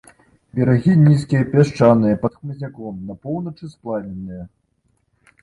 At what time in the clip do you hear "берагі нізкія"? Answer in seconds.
0.59-1.41